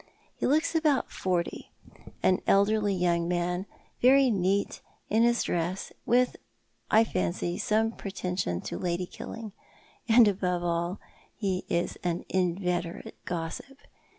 [0.37, 1.69] He looks about forty,
[2.23, 3.67] an elderly young man,
[4.01, 4.81] very neat
[5.11, 6.37] in his dress; with,
[6.89, 9.51] I fancy, some pretension to lady killing:
[10.09, 10.99] and, above all,
[11.37, 13.77] he is an inveterate gossip.